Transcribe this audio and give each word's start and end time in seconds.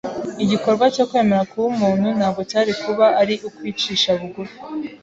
Igikorwa 0.43 0.85
cyo 0.95 1.03
kwemera 1.09 1.47
kuba 1.49 1.65
umuntu 1.75 2.07
ntabwo 2.17 2.41
cyari 2.49 2.71
kuba 2.83 3.05
ari 3.21 3.35
ukwicisha 3.47 4.09
bugufi 4.19 4.59